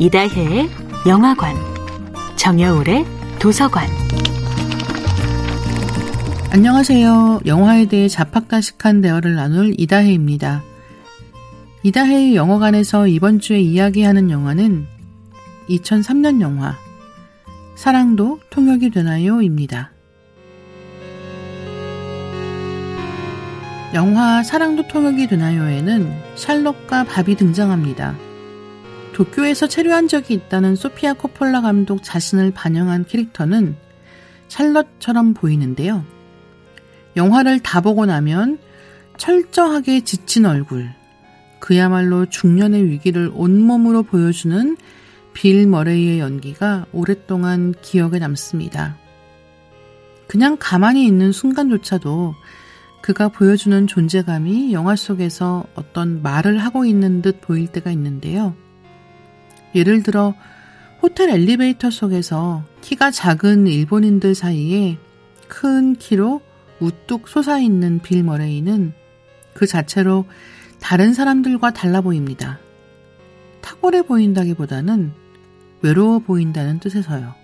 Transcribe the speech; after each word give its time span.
이다혜의 0.00 0.70
영화관, 1.06 1.54
정여울의 2.36 3.04
도서관. 3.38 3.86
안녕하세요. 6.50 7.40
영화에 7.44 7.84
대해 7.84 8.08
자팍다식한 8.08 9.02
대화를 9.02 9.34
나눌 9.34 9.74
이다혜입니다. 9.76 10.62
이다혜의 11.82 12.34
영화관에서 12.34 13.08
이번 13.08 13.40
주에 13.40 13.60
이야기하는 13.60 14.30
영화는 14.30 14.86
2003년 15.68 16.40
영화 16.40 16.78
사랑도 17.74 18.40
통역이 18.48 18.88
되나요?입니다. 18.88 19.92
영화 23.92 24.42
사랑도 24.42 24.88
통역이 24.88 25.26
되나요에는 25.26 26.10
샬롯과 26.36 27.04
밥이 27.04 27.36
등장합니다. 27.36 28.29
도쿄에서 29.20 29.66
체류한 29.66 30.08
적이 30.08 30.32
있다는 30.32 30.76
소피아 30.76 31.12
코폴라 31.12 31.60
감독 31.60 32.02
자신을 32.02 32.52
반영한 32.52 33.04
캐릭터는 33.04 33.76
샬롯처럼 34.48 35.34
보이는데요. 35.34 36.06
영화를 37.16 37.60
다 37.60 37.82
보고 37.82 38.06
나면 38.06 38.58
철저하게 39.18 40.04
지친 40.04 40.46
얼굴, 40.46 40.88
그야말로 41.58 42.24
중년의 42.30 42.86
위기를 42.88 43.30
온몸으로 43.34 44.04
보여주는 44.04 44.78
빌 45.34 45.66
머레이의 45.66 46.18
연기가 46.18 46.86
오랫동안 46.90 47.74
기억에 47.82 48.18
남습니다. 48.18 48.96
그냥 50.28 50.56
가만히 50.58 51.04
있는 51.04 51.30
순간조차도 51.30 52.34
그가 53.02 53.28
보여주는 53.28 53.86
존재감이 53.86 54.72
영화 54.72 54.96
속에서 54.96 55.66
어떤 55.74 56.22
말을 56.22 56.56
하고 56.56 56.86
있는 56.86 57.20
듯 57.20 57.42
보일 57.42 57.66
때가 57.66 57.90
있는데요. 57.90 58.54
예를 59.74 60.02
들어 60.02 60.34
호텔 61.02 61.30
엘리베이터 61.30 61.90
속에서 61.90 62.64
키가 62.82 63.10
작은 63.10 63.66
일본인들 63.66 64.34
사이에 64.34 64.98
큰 65.48 65.94
키로 65.96 66.42
우뚝 66.80 67.28
솟아있는 67.28 68.00
빌 68.02 68.22
머레이는 68.22 68.92
그 69.54 69.66
자체로 69.66 70.26
다른 70.80 71.12
사람들과 71.12 71.72
달라 71.72 72.00
보입니다. 72.00 72.58
탁월해 73.60 74.02
보인다기보다는 74.02 75.12
외로워 75.82 76.18
보인다는 76.18 76.78
뜻에서요. 76.80 77.34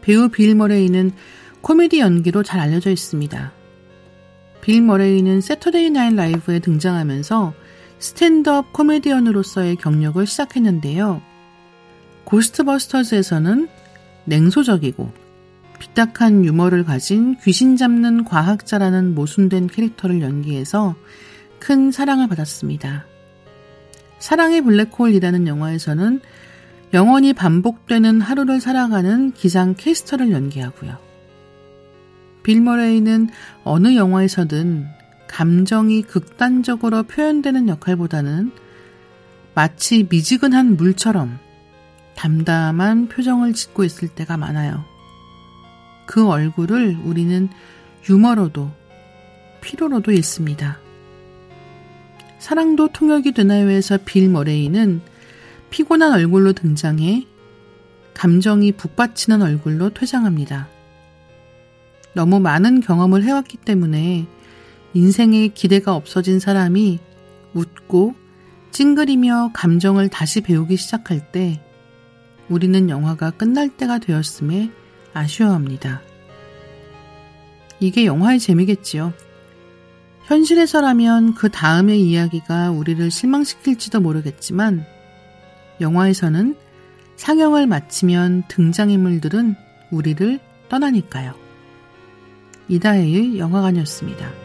배우 0.00 0.28
빌 0.28 0.54
머레이는 0.54 1.12
코미디 1.60 2.00
연기로 2.00 2.42
잘 2.42 2.60
알려져 2.60 2.90
있습니다. 2.90 3.52
빌 4.60 4.82
머레이는 4.82 5.40
새터데이 5.40 5.90
나이트 5.90 6.16
라이브에 6.16 6.58
등장하면서 6.58 7.54
스탠드업 8.02 8.72
코미디언으로서의 8.72 9.76
경력을 9.76 10.26
시작했는데요. 10.26 11.22
고스트버스터즈에서는 12.24 13.68
냉소적이고 14.24 15.12
삐딱한 15.78 16.44
유머를 16.44 16.82
가진 16.82 17.36
귀신 17.44 17.76
잡는 17.76 18.24
과학자라는 18.24 19.14
모순된 19.14 19.68
캐릭터를 19.68 20.20
연기해서 20.20 20.96
큰 21.60 21.92
사랑을 21.92 22.26
받았습니다. 22.26 23.04
사랑의 24.18 24.62
블랙홀이라는 24.62 25.46
영화에서는 25.46 26.20
영원히 26.94 27.32
반복되는 27.32 28.20
하루를 28.20 28.60
살아가는 28.60 29.30
기상 29.32 29.74
캐스터를 29.76 30.32
연기하고요. 30.32 30.98
빌 32.42 32.62
머레이는 32.62 33.30
어느 33.62 33.94
영화에서든 33.94 35.01
감정이 35.32 36.02
극단적으로 36.02 37.04
표현되는 37.04 37.66
역할보다는 37.66 38.52
마치 39.54 40.06
미지근한 40.08 40.76
물처럼 40.76 41.38
담담한 42.16 43.08
표정을 43.08 43.54
짓고 43.54 43.82
있을 43.84 44.08
때가 44.08 44.36
많아요. 44.36 44.84
그 46.04 46.28
얼굴을 46.28 46.98
우리는 47.02 47.48
유머로도 48.10 48.70
피로로도 49.62 50.12
읽습니다. 50.12 50.78
사랑도 52.38 52.88
통역이 52.88 53.32
되나요에서 53.32 54.00
빌 54.04 54.28
머레이는 54.28 55.00
피곤한 55.70 56.12
얼굴로 56.12 56.52
등장해 56.52 57.26
감정이 58.12 58.72
북받치는 58.72 59.40
얼굴로 59.40 59.94
퇴장합니다. 59.94 60.68
너무 62.12 62.38
많은 62.38 62.80
경험을 62.80 63.22
해왔기 63.22 63.56
때문에 63.56 64.26
인생에 64.94 65.48
기대가 65.48 65.94
없어진 65.94 66.38
사람이 66.38 66.98
웃고 67.54 68.14
찡그리며 68.72 69.50
감정을 69.54 70.08
다시 70.08 70.40
배우기 70.40 70.76
시작할 70.76 71.32
때 71.32 71.62
우리는 72.48 72.88
영화가 72.88 73.32
끝날 73.32 73.68
때가 73.68 73.98
되었음에 73.98 74.70
아쉬워합니다. 75.14 76.02
이게 77.80 78.06
영화의 78.06 78.38
재미겠지요. 78.38 79.12
현실에서라면 80.24 81.34
그 81.34 81.50
다음의 81.50 82.00
이야기가 82.00 82.70
우리를 82.70 83.10
실망시킬지도 83.10 84.00
모르겠지만 84.00 84.84
영화에서는 85.80 86.56
상영을 87.16 87.66
마치면 87.66 88.44
등장인물들은 88.48 89.56
우리를 89.90 90.38
떠나니까요. 90.68 91.34
이다혜의 92.68 93.38
영화관이었습니다. 93.38 94.41